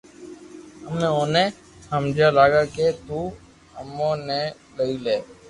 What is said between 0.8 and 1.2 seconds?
امي